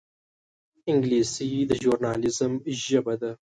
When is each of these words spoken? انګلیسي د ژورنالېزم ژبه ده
انګلیسي 0.89 1.49
د 1.69 1.71
ژورنالېزم 1.81 2.53
ژبه 2.83 3.13
ده 3.21 3.31